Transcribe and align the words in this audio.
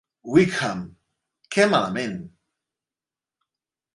Wickham, 0.35 0.79
què 1.57 1.67
malament" 1.73 2.17